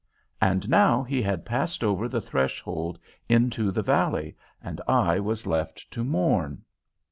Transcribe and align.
And 0.41 0.67
now 0.67 1.03
he 1.03 1.21
had 1.21 1.45
passed 1.45 1.83
over 1.83 2.07
the 2.09 2.21
threshold 2.21 2.97
into 3.29 3.69
the 3.69 3.83
valley, 3.83 4.35
and 4.59 4.81
I 4.87 5.19
was 5.19 5.45
left 5.45 5.91
to 5.91 6.03
mourn. 6.03 6.63